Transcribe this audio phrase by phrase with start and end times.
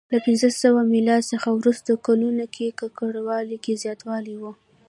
[0.13, 4.43] له پنځه سوه میلاد څخه وروسته کلونو کې ککړوالي کې زیاتوالی و